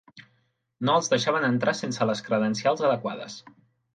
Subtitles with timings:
[0.87, 3.37] No els deixaven entrar sense les credencials adequades.